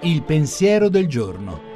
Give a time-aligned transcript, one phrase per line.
[0.00, 1.72] Il pensiero del giorno.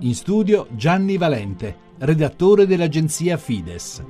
[0.00, 4.02] In studio Gianni Valente, redattore dell'agenzia Fides.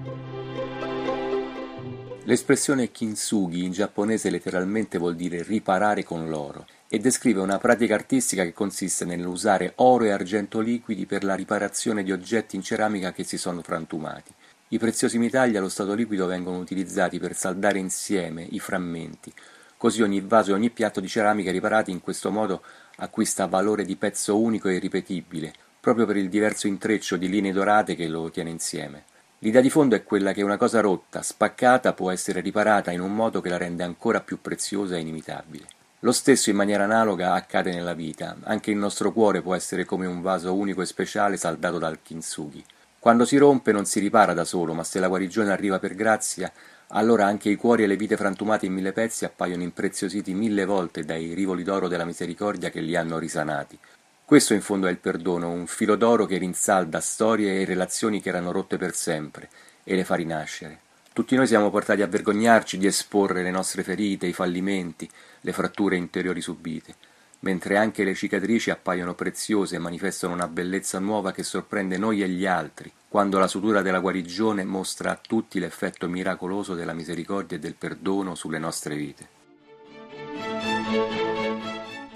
[2.28, 8.42] L'espressione kintsugi in giapponese letteralmente vuol dire riparare con l'oro e descrive una pratica artistica
[8.42, 13.24] che consiste nell'usare oro e argento liquidi per la riparazione di oggetti in ceramica che
[13.24, 14.30] si sono frantumati.
[14.68, 19.32] I preziosi metalli allo stato liquido vengono utilizzati per saldare insieme i frammenti,
[19.78, 22.62] così ogni vaso e ogni piatto di ceramica riparati in questo modo
[22.96, 27.94] acquista valore di pezzo unico e irripetibile, proprio per il diverso intreccio di linee dorate
[27.94, 29.04] che lo tiene insieme.
[29.40, 33.14] L'idea di fondo è quella che una cosa rotta, spaccata, può essere riparata in un
[33.14, 35.64] modo che la rende ancora più preziosa e inimitabile.
[36.00, 40.06] Lo stesso in maniera analoga accade nella vita, anche il nostro cuore può essere come
[40.06, 42.64] un vaso unico e speciale saldato dal kintsugi.
[42.98, 46.52] Quando si rompe non si ripara da solo, ma se la guarigione arriva per grazia,
[46.88, 51.04] allora anche i cuori e le vite frantumate in mille pezzi appaiono impreziositi mille volte
[51.04, 53.78] dai rivoli d'oro della misericordia che li hanno risanati.
[54.28, 58.28] Questo in fondo è il perdono, un filo d'oro che rinsalda storie e relazioni che
[58.28, 59.48] erano rotte per sempre
[59.82, 60.80] e le fa rinascere.
[61.14, 65.08] Tutti noi siamo portati a vergognarci di esporre le nostre ferite, i fallimenti,
[65.40, 66.94] le fratture interiori subite
[67.40, 72.28] mentre anche le cicatrici appaiono preziose e manifestano una bellezza nuova che sorprende noi e
[72.28, 77.60] gli altri, quando la sutura della guarigione mostra a tutti l'effetto miracoloso della misericordia e
[77.60, 79.37] del perdono sulle nostre vite.